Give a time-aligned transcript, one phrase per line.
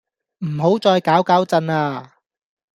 [0.39, 2.13] 唔好再搞搞震呀